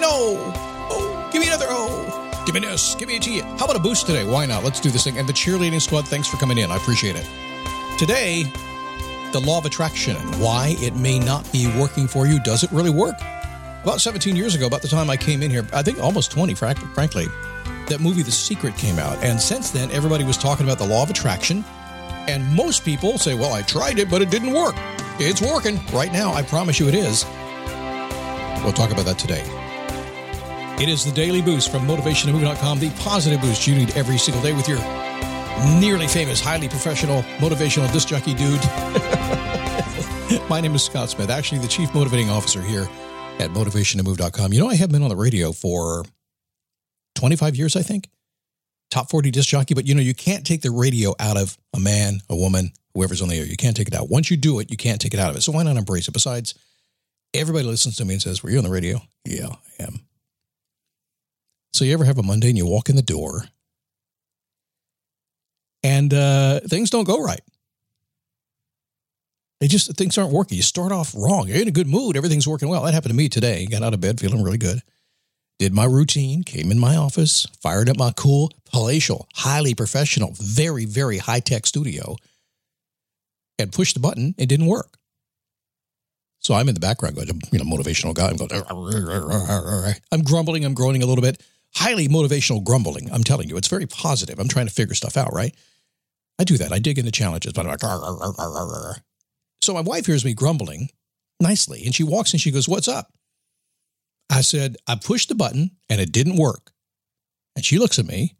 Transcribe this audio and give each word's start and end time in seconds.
me 0.00 0.06
an 0.06 0.12
O. 0.12 0.52
O. 0.90 1.28
Give 1.32 1.40
me 1.40 1.48
another 1.48 1.66
O. 1.68 2.42
Give 2.44 2.54
me 2.54 2.62
an 2.66 2.72
S. 2.72 2.94
Give 2.94 3.08
me 3.08 3.16
a 3.16 3.20
T. 3.20 3.40
How 3.40 3.64
about 3.64 3.76
a 3.76 3.80
boost 3.80 4.06
today? 4.06 4.24
Why 4.24 4.44
not? 4.44 4.62
Let's 4.62 4.78
do 4.78 4.90
this 4.90 5.04
thing. 5.04 5.18
And 5.18 5.26
the 5.28 5.32
cheerleading 5.32 5.80
squad, 5.80 6.06
thanks 6.06 6.28
for 6.28 6.36
coming 6.36 6.58
in. 6.58 6.70
I 6.70 6.76
appreciate 6.76 7.16
it. 7.16 7.26
Today, 7.98 8.44
the 9.32 9.40
law 9.40 9.58
of 9.58 9.64
attraction 9.64 10.16
and 10.16 10.40
why 10.40 10.76
it 10.80 10.94
may 10.96 11.18
not 11.18 11.50
be 11.50 11.66
working 11.78 12.06
for 12.06 12.26
you. 12.26 12.38
Does 12.40 12.62
it 12.62 12.70
really 12.72 12.90
work? 12.90 13.14
About 13.82 14.00
17 14.00 14.36
years 14.36 14.54
ago, 14.54 14.66
about 14.66 14.82
the 14.82 14.88
time 14.88 15.08
I 15.08 15.16
came 15.16 15.42
in 15.42 15.50
here, 15.50 15.66
I 15.72 15.82
think 15.82 15.98
almost 15.98 16.30
20, 16.30 16.54
frankly, 16.54 17.26
that 17.88 18.00
movie 18.00 18.22
The 18.22 18.32
Secret 18.32 18.76
came 18.76 18.98
out. 18.98 19.16
And 19.24 19.40
since 19.40 19.70
then, 19.70 19.90
everybody 19.92 20.24
was 20.24 20.36
talking 20.36 20.66
about 20.66 20.78
the 20.78 20.86
law 20.86 21.04
of 21.04 21.10
attraction. 21.10 21.64
And 22.28 22.44
most 22.54 22.84
people 22.84 23.16
say, 23.18 23.34
well, 23.34 23.54
I 23.54 23.62
tried 23.62 23.98
it, 23.98 24.10
but 24.10 24.20
it 24.20 24.30
didn't 24.30 24.52
work. 24.52 24.74
It's 25.18 25.40
working 25.40 25.80
right 25.86 26.12
now. 26.12 26.34
I 26.34 26.42
promise 26.42 26.78
you 26.78 26.88
it 26.88 26.94
is. 26.94 27.24
We'll 28.62 28.74
talk 28.74 28.90
about 28.90 29.06
that 29.06 29.18
today. 29.18 29.44
It 30.78 30.90
is 30.90 31.06
the 31.06 31.12
daily 31.12 31.40
boost 31.40 31.70
from 31.70 31.86
motivationtomove.com, 31.86 32.80
the 32.80 32.90
positive 32.98 33.40
boost 33.40 33.66
you 33.66 33.74
need 33.74 33.96
every 33.96 34.18
single 34.18 34.42
day 34.42 34.52
with 34.52 34.68
your 34.68 34.78
nearly 35.80 36.06
famous, 36.06 36.38
highly 36.38 36.68
professional, 36.68 37.22
motivational 37.38 37.90
disc 37.94 38.08
jockey 38.08 38.34
dude. 38.34 38.60
My 40.50 40.60
name 40.60 40.74
is 40.74 40.82
Scott 40.82 41.08
Smith, 41.08 41.30
actually 41.30 41.60
the 41.60 41.66
chief 41.66 41.94
motivating 41.94 42.28
officer 42.28 42.60
here 42.60 42.86
at 43.38 43.52
motivationtomove.com. 43.52 44.52
You 44.52 44.60
know, 44.60 44.68
I 44.68 44.74
have 44.74 44.90
been 44.90 45.02
on 45.02 45.08
the 45.08 45.16
radio 45.16 45.52
for 45.52 46.04
25 47.14 47.56
years, 47.56 47.74
I 47.74 47.80
think. 47.80 48.10
Top 48.90 49.08
40 49.08 49.30
disc 49.30 49.48
jockey, 49.48 49.72
but 49.72 49.86
you 49.86 49.94
know, 49.94 50.02
you 50.02 50.14
can't 50.14 50.46
take 50.46 50.60
the 50.60 50.70
radio 50.70 51.14
out 51.18 51.38
of 51.38 51.56
a 51.74 51.80
man, 51.80 52.20
a 52.28 52.36
woman, 52.36 52.72
whoever's 52.92 53.22
on 53.22 53.28
the 53.28 53.38
air. 53.38 53.46
You 53.46 53.56
can't 53.56 53.74
take 53.76 53.88
it 53.88 53.94
out. 53.94 54.10
Once 54.10 54.30
you 54.30 54.36
do 54.36 54.58
it, 54.58 54.70
you 54.70 54.76
can't 54.76 55.00
take 55.00 55.14
it 55.14 55.20
out 55.20 55.30
of 55.30 55.36
it. 55.36 55.40
So 55.40 55.52
why 55.52 55.62
not 55.62 55.78
embrace 55.78 56.06
it? 56.06 56.12
Besides, 56.12 56.54
everybody 57.32 57.64
listens 57.64 57.96
to 57.96 58.04
me 58.04 58.12
and 58.12 58.22
says, 58.22 58.42
Were 58.42 58.50
you 58.50 58.58
on 58.58 58.64
the 58.64 58.70
radio? 58.70 59.00
Yeah, 59.24 59.48
I 59.80 59.84
am. 59.84 60.00
So 61.76 61.84
you 61.84 61.92
ever 61.92 62.04
have 62.04 62.16
a 62.16 62.22
Monday 62.22 62.48
and 62.48 62.56
you 62.56 62.64
walk 62.64 62.88
in 62.88 62.96
the 62.96 63.02
door 63.02 63.44
and 65.82 66.12
uh, 66.14 66.60
things 66.60 66.88
don't 66.88 67.04
go 67.04 67.22
right? 67.22 67.42
They 69.60 69.68
just 69.68 69.94
things 69.94 70.16
aren't 70.16 70.32
working. 70.32 70.56
You 70.56 70.62
start 70.62 70.90
off 70.90 71.14
wrong. 71.14 71.48
You're 71.48 71.60
in 71.60 71.68
a 71.68 71.72
good 71.72 71.86
mood. 71.86 72.16
Everything's 72.16 72.48
working 72.48 72.70
well. 72.70 72.82
That 72.82 72.94
happened 72.94 73.10
to 73.10 73.16
me 73.16 73.28
today. 73.28 73.66
Got 73.66 73.82
out 73.82 73.92
of 73.92 74.00
bed 74.00 74.18
feeling 74.18 74.42
really 74.42 74.56
good. 74.56 74.80
Did 75.58 75.74
my 75.74 75.84
routine, 75.84 76.44
came 76.44 76.70
in 76.70 76.78
my 76.78 76.96
office, 76.96 77.46
fired 77.60 77.90
up 77.90 77.98
my 77.98 78.12
cool, 78.16 78.52
palatial, 78.72 79.28
highly 79.34 79.74
professional, 79.74 80.32
very, 80.32 80.86
very 80.86 81.18
high 81.18 81.40
tech 81.40 81.66
studio, 81.66 82.16
and 83.58 83.70
pushed 83.70 83.94
the 83.94 84.00
button. 84.00 84.34
It 84.38 84.46
didn't 84.46 84.66
work. 84.66 84.96
So 86.38 86.54
I'm 86.54 86.68
in 86.68 86.74
the 86.74 86.80
background 86.80 87.16
going, 87.16 87.28
you 87.52 87.58
know, 87.58 87.64
motivational 87.64 88.14
guy. 88.14 88.28
I'm 88.28 88.36
going, 88.36 88.50
I'm 90.10 90.22
grumbling, 90.22 90.64
I'm 90.64 90.74
groaning 90.74 91.02
a 91.02 91.06
little 91.06 91.22
bit. 91.22 91.42
Highly 91.76 92.08
motivational 92.08 92.64
grumbling. 92.64 93.10
I'm 93.12 93.22
telling 93.22 93.48
you, 93.48 93.56
it's 93.56 93.68
very 93.68 93.86
positive. 93.86 94.38
I'm 94.38 94.48
trying 94.48 94.66
to 94.66 94.72
figure 94.72 94.94
stuff 94.94 95.16
out, 95.16 95.32
right? 95.34 95.54
I 96.38 96.44
do 96.44 96.56
that. 96.56 96.72
I 96.72 96.78
dig 96.78 96.98
into 96.98 97.10
challenges, 97.10 97.52
but 97.52 97.66
I'm 97.66 97.70
like, 97.70 97.82
so 99.62 99.74
my 99.74 99.80
wife 99.82 100.06
hears 100.06 100.24
me 100.24 100.32
grumbling 100.34 100.88
nicely, 101.40 101.82
and 101.84 101.94
she 101.94 102.02
walks 102.02 102.32
in. 102.32 102.38
She 102.38 102.50
goes, 102.50 102.68
"What's 102.68 102.88
up?" 102.88 103.12
I 104.30 104.40
said, 104.40 104.76
"I 104.86 104.96
pushed 104.96 105.28
the 105.28 105.34
button 105.34 105.72
and 105.88 106.00
it 106.00 106.12
didn't 106.12 106.36
work." 106.36 106.72
And 107.54 107.64
she 107.64 107.78
looks 107.78 107.98
at 107.98 108.06
me, 108.06 108.36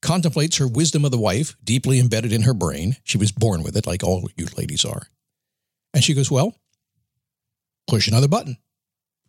contemplates 0.00 0.56
her 0.56 0.66
wisdom 0.66 1.04
of 1.04 1.10
the 1.10 1.18
wife 1.18 1.56
deeply 1.62 1.98
embedded 1.98 2.32
in 2.32 2.42
her 2.42 2.54
brain. 2.54 2.96
She 3.04 3.18
was 3.18 3.32
born 3.32 3.62
with 3.62 3.76
it, 3.76 3.86
like 3.86 4.02
all 4.02 4.28
you 4.36 4.46
ladies 4.56 4.84
are. 4.84 5.08
And 5.92 6.02
she 6.02 6.14
goes, 6.14 6.30
"Well, 6.30 6.54
push 7.86 8.08
another 8.08 8.28
button." 8.28 8.56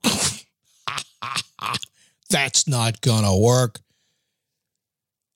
That's 2.33 2.67
not 2.67 2.99
gonna 3.01 3.37
work. 3.37 3.79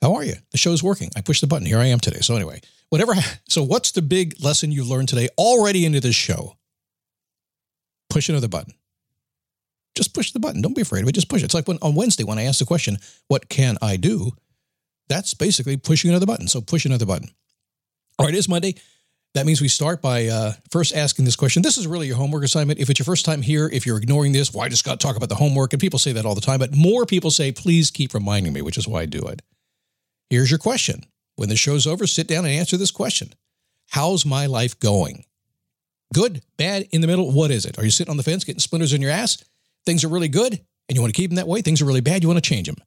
How 0.01 0.15
are 0.15 0.23
you? 0.23 0.33
The 0.51 0.57
show's 0.57 0.81
working. 0.81 1.11
I 1.15 1.21
pushed 1.21 1.41
the 1.41 1.47
button. 1.47 1.67
Here 1.67 1.77
I 1.77 1.85
am 1.85 1.99
today. 1.99 2.21
So 2.21 2.35
anyway, 2.35 2.59
whatever. 2.89 3.13
So 3.47 3.61
what's 3.61 3.91
the 3.91 4.01
big 4.01 4.33
lesson 4.43 4.71
you 4.71 4.83
learned 4.83 5.07
today 5.07 5.29
already 5.37 5.85
into 5.85 5.99
this 5.99 6.15
show? 6.15 6.57
Push 8.09 8.29
another 8.29 8.47
button. 8.47 8.73
Just 9.95 10.15
push 10.15 10.31
the 10.31 10.39
button. 10.39 10.63
Don't 10.63 10.75
be 10.75 10.81
afraid 10.81 11.03
of 11.03 11.07
it. 11.07 11.11
Just 11.11 11.29
push 11.29 11.43
it. 11.43 11.45
It's 11.45 11.53
like 11.53 11.67
when 11.67 11.77
on 11.83 11.93
Wednesday 11.93 12.23
when 12.23 12.39
I 12.39 12.45
asked 12.45 12.59
the 12.59 12.65
question, 12.65 12.97
"What 13.27 13.47
can 13.47 13.77
I 13.79 13.97
do?" 13.97 14.31
That's 15.07 15.35
basically 15.35 15.77
pushing 15.77 16.09
another 16.09 16.25
button. 16.25 16.47
So 16.47 16.61
push 16.61 16.85
another 16.85 17.05
button. 17.05 17.29
All 18.17 18.25
right, 18.25 18.33
it 18.33 18.37
is 18.39 18.49
Monday. 18.49 18.73
That 19.37 19.45
means 19.45 19.61
we 19.61 19.67
start 19.67 20.01
by 20.01 20.25
uh, 20.25 20.53
first 20.71 20.95
asking 20.95 21.25
this 21.25 21.35
question. 21.35 21.61
This 21.61 21.77
is 21.77 21.85
really 21.85 22.07
your 22.07 22.15
homework 22.15 22.43
assignment. 22.43 22.79
If 22.79 22.89
it's 22.89 22.97
your 22.97 23.05
first 23.05 23.23
time 23.23 23.43
here, 23.43 23.69
if 23.71 23.85
you're 23.85 23.99
ignoring 23.99 24.31
this, 24.31 24.51
why 24.51 24.67
does 24.67 24.79
Scott 24.79 24.99
talk 24.99 25.15
about 25.15 25.29
the 25.29 25.35
homework? 25.35 25.73
And 25.73 25.79
people 25.79 25.99
say 25.99 26.11
that 26.13 26.25
all 26.25 26.33
the 26.33 26.41
time, 26.41 26.57
but 26.57 26.75
more 26.75 27.05
people 27.05 27.29
say, 27.29 27.51
please 27.51 27.91
keep 27.91 28.15
reminding 28.15 28.51
me, 28.51 28.63
which 28.63 28.79
is 28.79 28.87
why 28.87 29.01
I 29.01 29.05
do 29.05 29.27
it. 29.27 29.43
Here's 30.31 30.49
your 30.49 30.57
question. 30.57 31.03
When 31.35 31.49
the 31.49 31.55
show's 31.55 31.85
over, 31.85 32.07
sit 32.07 32.27
down 32.27 32.45
and 32.45 32.53
answer 32.55 32.77
this 32.77 32.89
question 32.89 33.35
How's 33.89 34.25
my 34.25 34.47
life 34.47 34.79
going? 34.79 35.25
Good, 36.15 36.41
bad, 36.57 36.87
in 36.91 37.01
the 37.01 37.07
middle? 37.07 37.31
What 37.31 37.51
is 37.51 37.63
it? 37.63 37.77
Are 37.77 37.85
you 37.85 37.91
sitting 37.91 38.09
on 38.09 38.17
the 38.17 38.23
fence 38.23 38.43
getting 38.43 38.59
splinters 38.59 38.91
in 38.91 39.03
your 39.03 39.11
ass? 39.11 39.43
Things 39.85 40.03
are 40.03 40.09
really 40.09 40.29
good 40.29 40.53
and 40.89 40.95
you 40.95 41.01
want 41.01 41.13
to 41.13 41.21
keep 41.21 41.29
them 41.29 41.35
that 41.35 41.47
way. 41.47 41.61
Things 41.61 41.79
are 41.79 41.85
really 41.85 42.01
bad. 42.01 42.23
You 42.23 42.27
want 42.27 42.43
to 42.43 42.49
change 42.49 42.65
them 42.65 42.77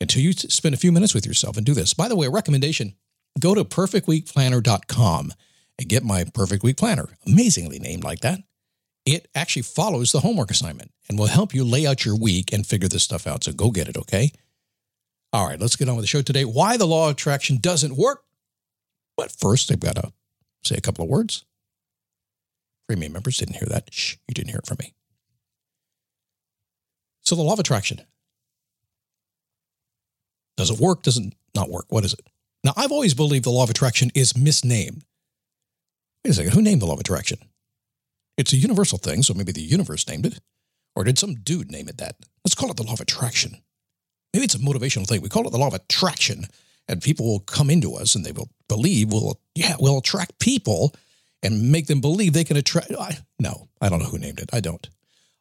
until 0.00 0.20
you 0.20 0.32
spend 0.32 0.74
a 0.74 0.78
few 0.78 0.90
minutes 0.90 1.14
with 1.14 1.26
yourself 1.26 1.56
and 1.56 1.64
do 1.64 1.74
this. 1.74 1.94
By 1.94 2.08
the 2.08 2.16
way, 2.16 2.26
a 2.26 2.30
recommendation 2.30 2.94
go 3.38 3.54
to 3.54 3.64
perfectweekplanner.com 3.64 5.32
get 5.84 6.04
my 6.04 6.24
perfect 6.34 6.62
week 6.62 6.76
planner, 6.76 7.16
amazingly 7.26 7.78
named 7.78 8.04
like 8.04 8.20
that. 8.20 8.40
It 9.04 9.28
actually 9.34 9.62
follows 9.62 10.12
the 10.12 10.20
homework 10.20 10.50
assignment 10.50 10.92
and 11.08 11.18
will 11.18 11.26
help 11.26 11.54
you 11.54 11.64
lay 11.64 11.86
out 11.86 12.04
your 12.04 12.16
week 12.16 12.52
and 12.52 12.66
figure 12.66 12.88
this 12.88 13.02
stuff 13.02 13.26
out. 13.26 13.44
So 13.44 13.52
go 13.52 13.70
get 13.70 13.88
it, 13.88 13.96
okay? 13.96 14.30
All 15.32 15.46
right, 15.46 15.58
let's 15.58 15.76
get 15.76 15.88
on 15.88 15.96
with 15.96 16.04
the 16.04 16.08
show 16.08 16.22
today. 16.22 16.44
Why 16.44 16.76
the 16.76 16.86
law 16.86 17.08
of 17.08 17.12
attraction 17.12 17.58
doesn't 17.58 17.96
work. 17.96 18.22
But 19.16 19.32
first, 19.32 19.72
I've 19.72 19.80
got 19.80 19.96
to 19.96 20.12
say 20.62 20.76
a 20.76 20.80
couple 20.80 21.04
of 21.04 21.10
words. 21.10 21.44
Premium 22.86 23.12
members 23.12 23.38
didn't 23.38 23.56
hear 23.56 23.68
that. 23.68 23.92
Shh, 23.92 24.16
you 24.28 24.34
didn't 24.34 24.50
hear 24.50 24.58
it 24.58 24.66
from 24.66 24.78
me. 24.80 24.94
So, 27.22 27.34
the 27.36 27.42
law 27.42 27.52
of 27.52 27.60
attraction 27.60 28.00
does 30.56 30.70
it 30.70 30.80
work? 30.80 31.02
Does 31.02 31.16
it 31.16 31.32
not 31.54 31.70
work? 31.70 31.86
What 31.88 32.04
is 32.04 32.12
it? 32.12 32.26
Now, 32.64 32.72
I've 32.76 32.92
always 32.92 33.14
believed 33.14 33.44
the 33.44 33.50
law 33.50 33.64
of 33.64 33.70
attraction 33.70 34.10
is 34.14 34.36
misnamed. 34.36 35.04
Wait 36.24 36.30
a 36.30 36.34
second, 36.34 36.52
who 36.52 36.62
named 36.62 36.80
the 36.80 36.86
law 36.86 36.94
of 36.94 37.00
attraction? 37.00 37.38
It's 38.36 38.52
a 38.52 38.56
universal 38.56 38.98
thing, 38.98 39.22
so 39.22 39.34
maybe 39.34 39.52
the 39.52 39.60
universe 39.60 40.06
named 40.08 40.26
it. 40.26 40.40
Or 40.94 41.04
did 41.04 41.18
some 41.18 41.34
dude 41.34 41.70
name 41.70 41.88
it 41.88 41.98
that? 41.98 42.16
Let's 42.44 42.54
call 42.54 42.70
it 42.70 42.76
the 42.76 42.84
law 42.84 42.92
of 42.92 43.00
attraction. 43.00 43.62
Maybe 44.32 44.44
it's 44.44 44.54
a 44.54 44.58
motivational 44.58 45.06
thing. 45.06 45.20
We 45.20 45.28
call 45.28 45.46
it 45.46 45.50
the 45.50 45.58
law 45.58 45.66
of 45.66 45.74
attraction, 45.74 46.46
and 46.88 47.02
people 47.02 47.26
will 47.26 47.40
come 47.40 47.70
into 47.70 47.94
us 47.94 48.14
and 48.14 48.24
they 48.24 48.32
will 48.32 48.50
believe, 48.68 49.12
we'll, 49.12 49.40
yeah, 49.54 49.76
we'll 49.78 49.98
attract 49.98 50.38
people 50.38 50.94
and 51.42 51.72
make 51.72 51.86
them 51.86 52.00
believe 52.00 52.32
they 52.32 52.44
can 52.44 52.56
attract. 52.56 52.92
I, 52.92 53.18
no, 53.38 53.68
I 53.80 53.88
don't 53.88 53.98
know 53.98 54.06
who 54.06 54.18
named 54.18 54.38
it. 54.38 54.50
I 54.52 54.60
don't. 54.60 54.88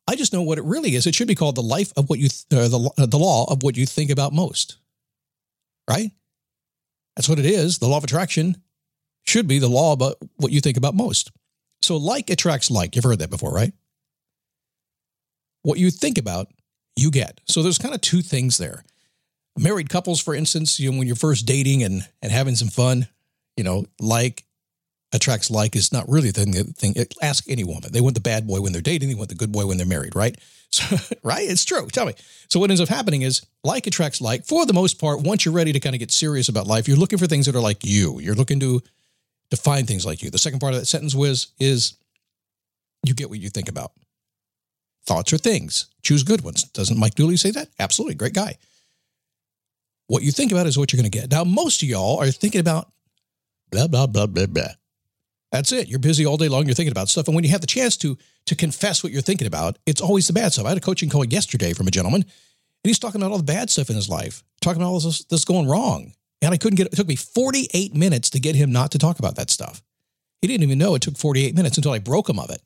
I 0.08 0.16
just 0.16 0.34
know 0.34 0.42
what 0.42 0.58
it 0.58 0.64
really 0.66 0.96
is. 0.96 1.06
It 1.06 1.16
should 1.16 1.28
be 1.28 1.36
called 1.36 1.56
the 1.56 1.62
life 1.62 1.94
of 1.96 2.10
what 2.10 2.20
you, 2.20 2.28
uh, 2.52 2.68
the, 2.68 2.92
uh, 2.98 3.06
the 3.06 3.20
law 3.20 3.46
of 3.52 3.62
what 3.64 3.78
you 3.78 3.86
think 3.86 4.10
about 4.10 4.34
most. 4.34 4.78
Right? 5.90 6.12
That's 7.16 7.30
what 7.30 7.40
it 7.40 7.46
is. 7.46 7.78
The 7.78 7.88
law 7.88 7.98
of 7.98 8.04
attraction 8.04 8.58
should 9.24 9.48
be 9.48 9.60
the 9.60 9.68
law 9.68 9.94
about 9.94 10.16
what 10.38 10.52
you 10.52 10.62
think 10.62 10.78
about 10.78 10.96
most. 10.96 11.32
So 11.82 11.98
like 11.98 12.30
attracts 12.30 12.70
like. 12.70 12.96
You've 12.96 13.06
heard 13.06 13.20
that 13.20 13.30
before, 13.30 13.52
right? 13.52 13.74
What 15.64 15.80
you 15.80 15.92
think 15.92 16.18
about, 16.18 16.48
you 16.96 17.12
get. 17.12 17.40
So 17.48 17.62
there's 17.62 17.78
kind 17.78 17.94
of 17.94 18.02
two 18.02 18.22
things 18.22 18.58
there. 18.58 18.84
Married 19.58 19.90
couples, 19.90 20.22
for 20.22 20.34
instance, 20.34 20.80
you 20.80 20.92
know, 20.92 20.98
when 20.98 21.08
you're 21.08 21.16
first 21.16 21.46
dating 21.46 21.84
and, 21.84 22.08
and 22.22 22.32
having 22.32 22.56
some 22.56 22.70
fun, 22.70 23.08
you 23.58 23.64
know, 23.64 23.86
like 24.00 24.46
attracts 25.14 25.52
like 25.52 25.76
is 25.76 25.92
not 25.92 26.08
really 26.08 26.32
the 26.32 26.46
thing. 26.78 26.96
Ask 27.22 27.50
any 27.50 27.64
woman. 27.64 27.92
They 27.92 28.02
want 28.02 28.16
the 28.16 28.22
bad 28.22 28.48
boy 28.48 28.62
when 28.62 28.72
they're 28.72 28.82
dating. 28.82 29.10
They 29.10 29.16
want 29.16 29.30
the 29.30 29.36
good 29.36 29.52
boy 29.52 29.66
when 29.66 29.78
they're 29.78 29.86
married, 29.86 30.16
right? 30.16 30.38
So, 30.74 30.96
right? 31.22 31.50
It's 31.50 31.66
true. 31.66 31.86
Tell 31.88 32.06
me. 32.06 32.14
So 32.48 32.58
what 32.58 32.70
ends 32.70 32.80
up 32.80 32.88
happening 32.88 33.24
is 33.24 33.46
like 33.62 33.88
attracts 33.88 34.22
like. 34.22 34.46
For 34.46 34.66
the 34.66 34.72
most 34.72 35.02
part, 35.02 35.20
once 35.20 35.44
you're 35.44 35.54
ready 35.54 35.74
to 35.74 35.82
kind 35.82 35.94
of 35.94 36.00
get 36.00 36.12
serious 36.12 36.48
about 36.48 36.66
life, 36.66 36.88
you're 36.88 36.96
looking 36.96 37.20
for 37.20 37.28
things 37.28 37.46
that 37.48 37.56
are 37.58 37.62
like 37.62 37.84
you. 37.84 38.22
You're 38.22 38.36
looking 38.36 38.62
to 38.62 38.82
to 39.52 39.58
find 39.58 39.88
things 39.88 40.06
like 40.06 40.24
you. 40.24 40.30
The 40.30 40.38
second 40.38 40.60
part 40.60 40.74
of 40.74 40.80
that 40.80 40.86
sentence 40.88 41.14
was 41.14 41.48
is 41.60 41.94
you 43.06 43.14
get 43.14 43.30
what 43.30 43.40
you 43.40 43.50
think 43.50 43.70
about. 43.70 43.92
Thoughts 45.06 45.34
are 45.34 45.38
things. 45.38 45.88
Choose 46.04 46.24
good 46.24 46.42
ones. 46.42 46.64
Doesn't 46.64 46.98
Mike 46.98 47.16
Dooley 47.16 47.38
say 47.38 47.52
that? 47.52 47.70
Absolutely. 47.80 48.16
Great 48.16 48.34
guy. 48.34 48.58
What 50.08 50.24
you 50.24 50.32
think 50.32 50.52
about 50.52 50.68
is 50.68 50.78
what 50.78 50.92
you're 50.92 51.02
going 51.02 51.10
to 51.10 51.18
get. 51.18 51.32
Now, 51.32 51.44
most 51.44 51.82
of 51.82 51.90
y'all 51.90 52.22
are 52.22 52.32
thinking 52.32 52.62
about 52.62 52.92
blah, 53.72 53.88
blah, 53.88 54.08
blah, 54.08 54.28
blah, 54.28 54.46
blah. 54.46 54.68
That's 55.52 55.72
it. 55.72 55.90
You're 55.90 56.00
busy 56.00 56.26
all 56.26 56.38
day 56.38 56.48
long. 56.48 56.66
You're 56.66 56.76
thinking 56.76 56.92
about 56.92 57.10
stuff. 57.10 57.28
And 57.28 57.36
when 57.36 57.44
you 57.44 57.50
have 57.52 57.62
the 57.62 57.68
chance 57.68 57.98
to, 57.98 58.18
to 58.46 58.56
confess 58.56 59.04
what 59.04 59.12
you're 59.12 59.22
thinking 59.22 59.48
about, 59.48 59.78
it's 59.86 60.02
always 60.02 60.28
the 60.28 60.34
bad 60.34 60.54
stuff. 60.54 60.66
I 60.66 60.70
had 60.70 60.78
a 60.78 60.82
coaching 60.82 61.10
call 61.10 61.26
yesterday 61.26 61.74
from 61.74 61.88
a 61.88 61.92
gentleman, 61.92 62.22
and 62.22 62.90
he's 62.90 63.00
talking 63.00 63.22
about 63.22 63.32
all 63.32 63.38
the 63.38 63.44
bad 63.44 63.70
stuff 63.70 63.90
in 63.90 63.96
his 63.96 64.10
life, 64.10 64.44
talking 64.62 64.82
about 64.82 64.92
all 64.92 65.00
this, 65.00 65.26
this 65.26 65.46
going 65.46 65.68
wrong. 65.68 66.14
And 66.42 66.54
I 66.54 66.58
couldn't 66.58 66.78
get 66.78 66.88
it. 66.88 66.96
Took 66.96 67.08
me 67.08 67.16
48 67.16 67.94
minutes 67.96 68.30
to 68.32 68.40
get 68.40 68.56
him 68.56 68.72
not 68.72 68.92
to 68.92 68.98
talk 68.98 69.20
about 69.20 69.36
that 69.36 69.50
stuff. 69.50 69.82
He 70.42 70.48
didn't 70.48 70.64
even 70.64 70.80
know 70.80 70.96
it 70.96 71.02
took 71.04 71.18
48 71.18 71.56
minutes 71.56 71.78
until 71.78 71.92
I 71.92 72.00
broke 72.00 72.30
him 72.30 72.40
of 72.40 72.50
it. 72.50 72.62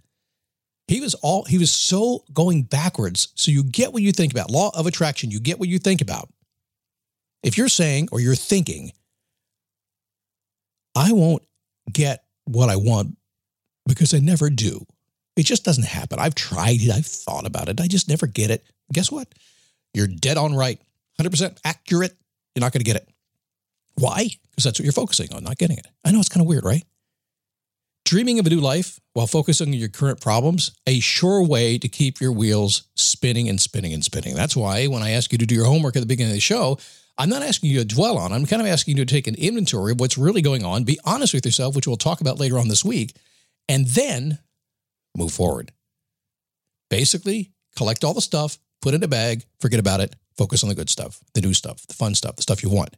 He 0.87 1.01
was 1.01 1.13
all 1.15 1.43
he 1.43 1.57
was 1.57 1.71
so 1.71 2.23
going 2.31 2.63
backwards. 2.63 3.29
So 3.35 3.51
you 3.51 3.63
get 3.63 3.91
what 3.91 4.03
you 4.03 4.11
think 4.11 4.31
about. 4.31 4.51
Law 4.51 4.71
of 4.75 4.85
attraction, 4.85 5.31
you 5.31 5.39
get 5.39 5.59
what 5.59 5.67
you 5.67 5.79
think 5.79 6.01
about. 6.01 6.29
If 7.43 7.57
you're 7.57 7.69
saying 7.69 8.09
or 8.11 8.19
you're 8.19 8.35
thinking, 8.35 8.91
I 10.95 11.11
won't 11.11 11.43
get 11.91 12.23
what 12.45 12.69
I 12.69 12.75
want 12.75 13.17
because 13.85 14.13
I 14.13 14.19
never 14.19 14.49
do. 14.49 14.85
It 15.35 15.43
just 15.45 15.65
doesn't 15.65 15.85
happen. 15.85 16.19
I've 16.19 16.35
tried 16.35 16.81
it, 16.81 16.91
I've 16.91 17.05
thought 17.05 17.45
about 17.45 17.67
it, 17.67 17.81
I 17.81 17.87
just 17.87 18.07
never 18.07 18.25
get 18.25 18.49
it. 18.49 18.63
Guess 18.93 19.11
what? 19.11 19.27
You're 19.93 20.07
dead 20.07 20.37
on 20.37 20.55
right, 20.55 20.79
100% 21.19 21.57
accurate. 21.65 22.13
You're 22.55 22.61
not 22.61 22.71
going 22.71 22.83
to 22.83 22.85
get 22.85 22.95
it. 22.95 23.09
Why? 23.95 24.29
Because 24.51 24.65
that's 24.65 24.79
what 24.79 24.83
you're 24.83 24.93
focusing 24.93 25.33
on, 25.33 25.43
not 25.43 25.57
getting 25.57 25.77
it. 25.77 25.87
I 26.03 26.11
know 26.11 26.19
it's 26.19 26.29
kind 26.29 26.41
of 26.41 26.47
weird, 26.47 26.65
right? 26.65 26.83
Dreaming 28.05 28.39
of 28.39 28.45
a 28.45 28.49
new 28.49 28.59
life 28.59 28.99
while 29.13 29.25
focusing 29.25 29.69
on 29.69 29.73
your 29.73 29.89
current 29.89 30.21
problems, 30.21 30.71
a 30.85 30.99
sure 30.99 31.43
way 31.43 31.77
to 31.79 31.87
keep 31.87 32.21
your 32.21 32.31
wheels 32.31 32.83
spinning 32.95 33.49
and 33.49 33.59
spinning 33.59 33.93
and 33.93 34.03
spinning. 34.03 34.35
That's 34.35 34.55
why 34.55 34.85
when 34.85 35.01
I 35.01 35.11
ask 35.11 35.31
you 35.31 35.37
to 35.39 35.45
do 35.45 35.55
your 35.55 35.65
homework 35.65 35.95
at 35.95 36.01
the 36.01 36.05
beginning 36.05 36.31
of 36.31 36.37
the 36.37 36.41
show, 36.41 36.77
I'm 37.17 37.29
not 37.29 37.41
asking 37.41 37.71
you 37.71 37.79
to 37.79 37.85
dwell 37.85 38.17
on. 38.17 38.33
I'm 38.33 38.45
kind 38.45 38.61
of 38.61 38.67
asking 38.67 38.97
you 38.97 39.05
to 39.05 39.11
take 39.11 39.27
an 39.27 39.35
inventory 39.35 39.93
of 39.93 39.99
what's 39.99 40.17
really 40.17 40.41
going 40.41 40.65
on, 40.65 40.83
be 40.83 40.99
honest 41.05 41.33
with 41.33 41.45
yourself, 41.45 41.75
which 41.75 41.87
we'll 41.87 41.95
talk 41.95 42.21
about 42.21 42.39
later 42.39 42.59
on 42.59 42.67
this 42.67 42.83
week, 42.83 43.15
and 43.69 43.87
then 43.87 44.39
move 45.17 45.31
forward. 45.31 45.71
Basically, 46.89 47.51
collect 47.75 48.03
all 48.03 48.13
the 48.13 48.21
stuff, 48.21 48.59
put 48.81 48.93
it 48.93 48.97
in 48.97 49.03
a 49.03 49.07
bag, 49.07 49.45
forget 49.59 49.79
about 49.79 50.01
it, 50.01 50.15
focus 50.37 50.61
on 50.61 50.69
the 50.69 50.75
good 50.75 50.89
stuff, 50.89 51.21
the 51.33 51.41
new 51.41 51.53
stuff, 51.53 51.87
the 51.87 51.93
fun 51.93 52.13
stuff, 52.13 52.35
the 52.35 52.43
stuff 52.43 52.61
you 52.61 52.69
want. 52.69 52.95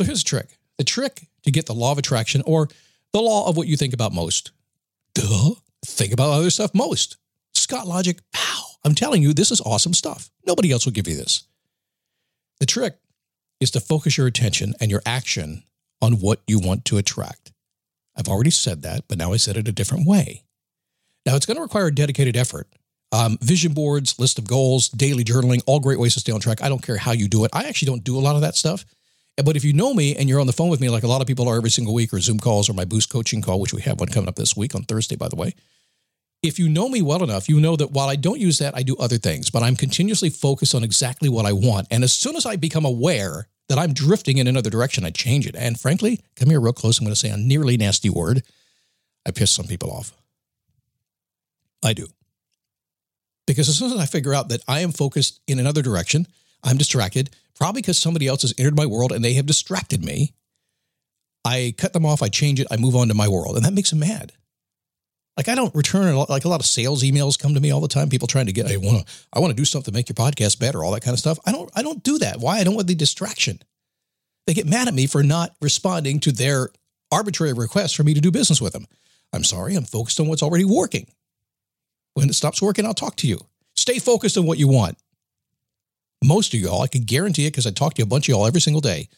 So 0.00 0.04
here's 0.04 0.24
the 0.24 0.28
trick. 0.28 0.56
The 0.78 0.84
trick 0.84 1.26
to 1.42 1.50
get 1.50 1.66
the 1.66 1.74
law 1.74 1.92
of 1.92 1.98
attraction 1.98 2.42
or 2.46 2.70
the 3.12 3.20
law 3.20 3.46
of 3.46 3.58
what 3.58 3.68
you 3.68 3.76
think 3.76 3.92
about 3.92 4.14
most. 4.14 4.50
Duh. 5.12 5.50
Think 5.84 6.14
about 6.14 6.30
other 6.30 6.48
stuff 6.48 6.74
most. 6.74 7.18
Scott 7.52 7.86
Logic, 7.86 8.18
pow. 8.32 8.62
I'm 8.82 8.94
telling 8.94 9.22
you, 9.22 9.34
this 9.34 9.50
is 9.50 9.60
awesome 9.60 9.92
stuff. 9.92 10.30
Nobody 10.46 10.72
else 10.72 10.86
will 10.86 10.94
give 10.94 11.06
you 11.06 11.16
this. 11.16 11.42
The 12.60 12.64
trick 12.64 12.96
is 13.60 13.70
to 13.72 13.80
focus 13.80 14.16
your 14.16 14.26
attention 14.26 14.72
and 14.80 14.90
your 14.90 15.02
action 15.04 15.64
on 16.00 16.14
what 16.14 16.40
you 16.46 16.60
want 16.60 16.86
to 16.86 16.96
attract. 16.96 17.52
I've 18.16 18.28
already 18.28 18.48
said 18.48 18.80
that, 18.80 19.04
but 19.06 19.18
now 19.18 19.34
I 19.34 19.36
said 19.36 19.58
it 19.58 19.68
a 19.68 19.72
different 19.72 20.06
way. 20.06 20.44
Now, 21.26 21.36
it's 21.36 21.44
going 21.44 21.58
to 21.58 21.62
require 21.62 21.88
a 21.88 21.94
dedicated 21.94 22.38
effort. 22.38 22.68
Um, 23.12 23.36
vision 23.42 23.74
boards, 23.74 24.18
list 24.18 24.38
of 24.38 24.46
goals, 24.48 24.88
daily 24.88 25.24
journaling, 25.24 25.62
all 25.66 25.78
great 25.78 25.98
ways 25.98 26.14
to 26.14 26.20
stay 26.20 26.32
on 26.32 26.40
track. 26.40 26.62
I 26.62 26.70
don't 26.70 26.82
care 26.82 26.96
how 26.96 27.12
you 27.12 27.28
do 27.28 27.44
it. 27.44 27.50
I 27.52 27.64
actually 27.64 27.86
don't 27.90 28.02
do 28.02 28.16
a 28.16 28.20
lot 28.20 28.36
of 28.36 28.40
that 28.40 28.56
stuff. 28.56 28.86
But 29.36 29.56
if 29.56 29.64
you 29.64 29.72
know 29.72 29.94
me 29.94 30.16
and 30.16 30.28
you're 30.28 30.40
on 30.40 30.46
the 30.46 30.52
phone 30.52 30.68
with 30.68 30.80
me, 30.80 30.88
like 30.90 31.02
a 31.02 31.08
lot 31.08 31.20
of 31.20 31.26
people 31.26 31.48
are 31.48 31.56
every 31.56 31.70
single 31.70 31.94
week, 31.94 32.12
or 32.12 32.20
Zoom 32.20 32.38
calls, 32.38 32.68
or 32.68 32.74
my 32.74 32.84
Boost 32.84 33.10
coaching 33.10 33.40
call, 33.40 33.60
which 33.60 33.72
we 33.72 33.80
have 33.82 34.00
one 34.00 34.08
coming 34.08 34.28
up 34.28 34.36
this 34.36 34.56
week 34.56 34.74
on 34.74 34.82
Thursday, 34.82 35.16
by 35.16 35.28
the 35.28 35.36
way. 35.36 35.54
If 36.42 36.58
you 36.58 36.68
know 36.68 36.88
me 36.88 37.02
well 37.02 37.22
enough, 37.22 37.48
you 37.48 37.60
know 37.60 37.76
that 37.76 37.92
while 37.92 38.08
I 38.08 38.16
don't 38.16 38.40
use 38.40 38.58
that, 38.58 38.74
I 38.74 38.82
do 38.82 38.96
other 38.96 39.18
things, 39.18 39.50
but 39.50 39.62
I'm 39.62 39.76
continuously 39.76 40.30
focused 40.30 40.74
on 40.74 40.84
exactly 40.84 41.28
what 41.28 41.46
I 41.46 41.52
want. 41.52 41.86
And 41.90 42.02
as 42.02 42.12
soon 42.12 42.34
as 42.34 42.46
I 42.46 42.56
become 42.56 42.84
aware 42.84 43.46
that 43.68 43.78
I'm 43.78 43.92
drifting 43.92 44.38
in 44.38 44.46
another 44.46 44.70
direction, 44.70 45.04
I 45.04 45.10
change 45.10 45.46
it. 45.46 45.54
And 45.54 45.78
frankly, 45.78 46.20
come 46.36 46.48
here 46.50 46.60
real 46.60 46.72
close. 46.72 46.98
I'm 46.98 47.04
going 47.04 47.14
to 47.14 47.20
say 47.20 47.28
a 47.30 47.36
nearly 47.36 47.76
nasty 47.76 48.10
word. 48.10 48.42
I 49.26 49.30
piss 49.30 49.50
some 49.50 49.66
people 49.66 49.90
off. 49.90 50.12
I 51.82 51.92
do. 51.92 52.08
Because 53.46 53.68
as 53.68 53.76
soon 53.76 53.92
as 53.92 53.98
I 53.98 54.06
figure 54.06 54.34
out 54.34 54.48
that 54.48 54.62
I 54.66 54.80
am 54.80 54.92
focused 54.92 55.40
in 55.46 55.58
another 55.58 55.82
direction, 55.82 56.26
I'm 56.62 56.76
distracted, 56.76 57.30
probably 57.54 57.82
because 57.82 57.98
somebody 57.98 58.26
else 58.26 58.42
has 58.42 58.54
entered 58.58 58.76
my 58.76 58.86
world 58.86 59.12
and 59.12 59.24
they 59.24 59.34
have 59.34 59.46
distracted 59.46 60.04
me. 60.04 60.32
I 61.44 61.74
cut 61.78 61.92
them 61.92 62.04
off, 62.04 62.22
I 62.22 62.28
change 62.28 62.60
it, 62.60 62.66
I 62.70 62.76
move 62.76 62.94
on 62.94 63.08
to 63.08 63.14
my 63.14 63.28
world, 63.28 63.56
and 63.56 63.64
that 63.64 63.72
makes 63.72 63.90
them 63.90 64.00
mad. 64.00 64.32
Like 65.36 65.48
I 65.48 65.54
don't 65.54 65.74
return 65.74 66.14
like 66.28 66.44
a 66.44 66.48
lot 66.48 66.60
of 66.60 66.66
sales 66.66 67.02
emails 67.02 67.38
come 67.38 67.54
to 67.54 67.60
me 67.60 67.70
all 67.70 67.80
the 67.80 67.88
time. 67.88 68.10
People 68.10 68.28
trying 68.28 68.46
to 68.46 68.52
get 68.52 68.66
I 68.66 68.76
want 68.76 69.06
to 69.06 69.12
I 69.32 69.38
want 69.38 69.52
to 69.52 69.56
do 69.56 69.64
something 69.64 69.90
to 69.90 69.96
make 69.96 70.08
your 70.08 70.14
podcast 70.14 70.58
better, 70.58 70.84
all 70.84 70.92
that 70.92 71.02
kind 71.02 71.14
of 71.14 71.18
stuff. 71.18 71.38
I 71.46 71.52
don't 71.52 71.70
I 71.74 71.82
don't 71.82 72.02
do 72.02 72.18
that. 72.18 72.40
Why? 72.40 72.58
I 72.58 72.64
don't 72.64 72.74
want 72.74 72.88
the 72.88 72.94
distraction. 72.94 73.60
They 74.46 74.52
get 74.52 74.66
mad 74.66 74.88
at 74.88 74.94
me 74.94 75.06
for 75.06 75.22
not 75.22 75.54
responding 75.62 76.20
to 76.20 76.32
their 76.32 76.70
arbitrary 77.10 77.54
request 77.54 77.96
for 77.96 78.02
me 78.02 78.12
to 78.12 78.20
do 78.20 78.30
business 78.30 78.60
with 78.60 78.72
them. 78.72 78.86
I'm 79.32 79.44
sorry, 79.44 79.76
I'm 79.76 79.84
focused 79.84 80.20
on 80.20 80.28
what's 80.28 80.42
already 80.42 80.64
working. 80.64 81.06
When 82.14 82.28
it 82.28 82.34
stops 82.34 82.60
working, 82.60 82.84
I'll 82.84 82.92
talk 82.92 83.16
to 83.16 83.28
you. 83.28 83.38
Stay 83.76 83.98
focused 83.98 84.36
on 84.36 84.44
what 84.44 84.58
you 84.58 84.68
want. 84.68 84.98
Most 86.22 86.52
of 86.52 86.60
y'all, 86.60 86.82
I 86.82 86.86
can 86.86 87.04
guarantee 87.04 87.46
it 87.46 87.52
because 87.52 87.66
I 87.66 87.70
talk 87.70 87.94
to 87.94 88.02
a 88.02 88.06
bunch 88.06 88.28
of 88.28 88.32
y'all 88.32 88.46
every 88.46 88.60
single 88.60 88.82
day, 88.82 89.08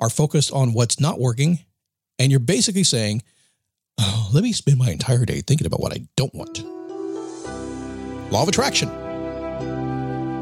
are 0.00 0.08
focused 0.08 0.50
on 0.52 0.72
what's 0.72 0.98
not 0.98 1.20
working. 1.20 1.58
And 2.18 2.30
you're 2.30 2.40
basically 2.40 2.84
saying, 2.84 3.22
oh, 3.98 4.30
let 4.32 4.42
me 4.42 4.52
spend 4.52 4.78
my 4.78 4.90
entire 4.90 5.26
day 5.26 5.42
thinking 5.42 5.66
about 5.66 5.80
what 5.80 5.92
I 5.92 6.06
don't 6.16 6.34
want. 6.34 6.64
Law 8.32 8.42
of 8.42 8.48
attraction. 8.48 8.88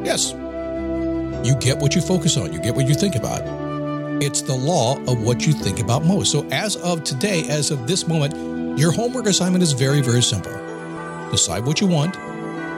Yes. 0.05 0.31
You 1.45 1.55
get 1.59 1.79
what 1.79 1.95
you 1.95 2.01
focus 2.01 2.37
on, 2.37 2.53
you 2.53 2.59
get 2.59 2.75
what 2.75 2.87
you 2.87 2.95
think 2.95 3.15
about. 3.15 3.41
It's 4.23 4.41
the 4.41 4.55
law 4.55 4.97
of 5.03 5.21
what 5.21 5.45
you 5.45 5.51
think 5.51 5.81
about 5.81 6.05
most. 6.05 6.31
So, 6.31 6.47
as 6.49 6.77
of 6.77 7.03
today, 7.03 7.43
as 7.49 7.71
of 7.71 7.87
this 7.87 8.07
moment, 8.07 8.79
your 8.79 8.93
homework 8.93 9.25
assignment 9.25 9.61
is 9.61 9.73
very, 9.73 9.99
very 9.99 10.21
simple. 10.21 10.53
Decide 11.29 11.65
what 11.65 11.81
you 11.81 11.87
want, 11.87 12.13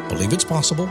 believe 0.10 0.34
it's 0.34 0.44
possible, 0.44 0.88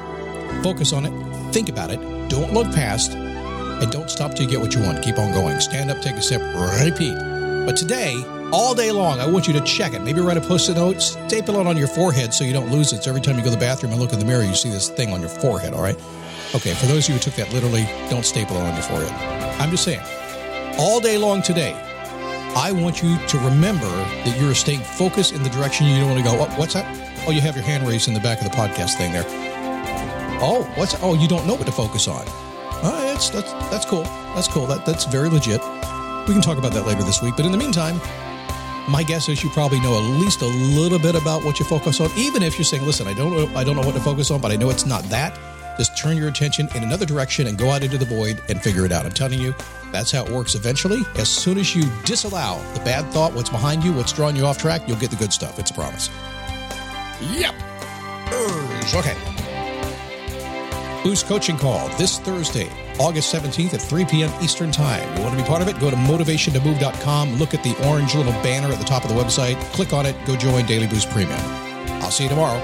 focus 0.63 0.93
on 0.93 1.07
it, 1.07 1.24
think 1.55 1.69
about 1.69 1.93
it, 1.93 2.01
don't 2.29 2.53
look 2.53 2.67
past, 2.75 3.13
and 3.13 3.89
don't 3.93 4.11
stop 4.11 4.35
till 4.35 4.45
you 4.45 4.51
get 4.51 4.61
what 4.61 4.75
you 4.75 4.83
want. 4.83 5.01
Keep 5.05 5.19
on 5.19 5.33
going. 5.33 5.61
Stand 5.61 5.89
up, 5.89 6.03
take 6.03 6.17
a 6.17 6.23
sip, 6.23 6.43
repeat. 6.83 7.15
But 7.65 7.77
today, 7.77 8.21
all 8.53 8.75
day 8.75 8.91
long, 8.91 9.21
I 9.21 9.27
want 9.27 9.47
you 9.47 9.53
to 9.53 9.61
check 9.61 9.95
it. 9.95 10.03
Maybe 10.03 10.21
write 10.21 10.37
a 10.37 10.41
post-it 10.41 10.75
note, 10.75 11.01
staple 11.01 11.61
it 11.61 11.67
on 11.69 11.77
your 11.77 11.87
forehead 11.87 12.35
so 12.35 12.43
you 12.43 12.53
don't 12.53 12.73
lose 12.73 12.93
it. 12.93 13.05
So 13.05 13.11
every 13.11 13.21
time 13.21 13.39
you 13.39 13.45
go 13.45 13.51
to 13.51 13.55
the 13.55 13.61
bathroom 13.61 13.93
and 13.93 14.01
look 14.01 14.13
in 14.13 14.19
the 14.19 14.25
mirror, 14.25 14.43
you 14.43 14.55
see 14.57 14.69
this 14.69 14.89
thing 14.89 15.13
on 15.13 15.21
your 15.21 15.29
forehead, 15.29 15.75
all 15.75 15.83
right? 15.83 15.97
Okay, 16.57 16.75
for 16.75 16.87
those 16.87 17.05
of 17.05 17.11
you 17.11 17.15
who 17.15 17.21
took 17.21 17.35
that 17.35 17.53
literally, 17.53 17.85
don't 18.11 18.25
staple 18.25 18.57
it 18.57 18.61
on 18.61 18.75
your 18.75 18.83
forehead. 18.83 19.13
I'm 19.61 19.71
just 19.71 19.85
saying, 19.85 20.01
all 20.77 20.99
day 20.99 21.19
long 21.19 21.41
today, 21.41 21.75
I 22.57 22.73
want 22.73 23.01
you 23.01 23.17
to 23.17 23.39
remember 23.39 23.87
that 23.87 24.41
you're 24.41 24.57
staying 24.57 24.81
focused 24.81 25.33
in 25.33 25.45
the 25.45 25.51
direction 25.51 25.87
you 25.87 26.01
don't 26.01 26.11
want 26.11 26.25
to 26.25 26.31
go. 26.31 26.37
Oh, 26.37 26.59
what's 26.59 26.75
that? 26.75 26.85
Oh, 27.29 27.31
you 27.31 27.41
have 27.43 27.55
your 27.55 27.65
hand 27.65 27.87
raised 27.87 28.09
in 28.09 28.15
the 28.15 28.21
back 28.21 28.43
of 28.43 28.51
the 28.51 28.57
podcast 28.57 28.97
thing 28.99 29.13
there. 29.13 29.63
Oh, 30.41 30.71
what's? 30.77 30.95
Oh, 31.03 31.15
you 31.15 31.29
don't 31.29 31.47
know 31.47 31.55
what 31.55 31.67
to 31.67 31.73
focus 31.73 32.09
on. 32.09 32.27
Right, 32.83 33.05
that's 33.07 33.31
that's 33.31 33.53
that's 33.71 33.87
cool. 33.87 34.03
That's 34.35 34.49
cool. 34.49 34.67
That 34.67 34.85
that's 34.85 35.05
very 35.05 35.29
legit. 35.29 35.61
We 36.27 36.33
can 36.33 36.43
talk 36.43 36.59
about 36.59 36.73
that 36.73 36.87
later 36.87 37.03
this 37.03 37.23
week. 37.23 37.35
But 37.37 37.47
in 37.47 37.53
the 37.53 37.59
meantime, 37.59 38.01
my 38.89 39.03
guess 39.03 39.29
is 39.29 39.43
you 39.43 39.51
probably 39.51 39.81
know 39.81 39.95
at 39.97 40.05
least 40.21 40.43
a 40.43 40.47
little 40.47 40.99
bit 40.99 41.15
about 41.15 41.45
what 41.45 41.59
you 41.59 41.65
focus 41.65 42.01
on. 42.01 42.11
Even 42.17 42.43
if 42.43 42.59
you're 42.59 42.65
saying, 42.65 42.85
"Listen, 42.85 43.07
I 43.07 43.15
don't 43.15 43.33
know, 43.35 43.59
I 43.59 43.65
don't 43.65 43.77
know 43.77 43.83
what 43.83 43.95
to 43.95 44.01
focus 44.01 44.31
on, 44.31 44.41
but 44.41 44.51
I 44.51 44.57
know 44.57 44.71
it's 44.71 44.87
not 44.87 45.03
that." 45.05 45.39
Just 45.77 45.97
turn 45.97 46.17
your 46.17 46.29
attention 46.29 46.69
in 46.75 46.85
another 46.85 47.05
direction 47.05 47.49
and 47.49 47.59
go 47.59 47.71
out 47.71 47.83
into 47.83 47.99
the 47.99 48.05
void 48.05 48.41
and 48.49 48.63
figure 48.63 48.85
it 48.85 48.93
out. 48.93 49.05
I'm 49.05 49.13
telling 49.13 49.41
you, 49.41 49.55
that's 49.91 50.13
how 50.13 50.25
it 50.25 50.31
works 50.31 50.55
eventually. 50.55 51.03
As 51.17 51.29
soon 51.29 51.59
as 51.59 51.75
you 51.75 51.85
disallow 52.05 52.61
the 52.75 52.81
bad 52.81 53.11
thought, 53.13 53.33
what's 53.35 53.51
behind 53.51 53.83
you, 53.83 53.93
what's 53.93 54.13
drawing 54.13 54.37
you 54.37 54.47
off 54.47 54.57
track, 54.57 54.83
you'll 54.87 54.99
get 54.99 55.11
the 55.11 55.17
good 55.17 55.33
stuff. 55.33 55.59
It's 55.59 55.73
a 55.73 55.75
promise. 55.75 56.11
Yep. 57.33 57.55
Okay. 58.95 59.17
Boost 61.05 61.27
Coaching 61.27 61.59
Call 61.59 61.87
this 61.99 62.19
Thursday, 62.19 62.71
August 62.99 63.33
17th 63.33 63.75
at 63.75 63.83
3 63.83 64.07
p.m. 64.07 64.33
Eastern 64.43 64.73
Time. 64.73 65.07
You 65.19 65.23
want 65.23 65.37
to 65.37 65.43
be 65.43 65.47
part 65.47 65.61
of 65.61 65.69
it? 65.69 65.79
Go 65.79 65.91
to 65.91 65.97
motivationtomove.com, 65.97 67.37
look 67.37 67.53
at 67.53 67.63
the 67.63 67.77
orange 67.87 68.15
little 68.15 68.33
banner 68.43 68.73
at 68.73 68.79
the 68.79 68.87
top 68.87 69.05
of 69.05 69.11
the 69.11 69.15
website, 69.15 69.61
click 69.75 69.93
on 69.93 70.07
it, 70.07 70.17
go 70.25 70.35
join 70.35 70.65
Daily 70.65 70.87
Boost 70.87 71.11
Premium. 71.11 71.39
I'll 72.01 72.11
see 72.11 72.25
you 72.25 72.31
tomorrow. 72.31 72.59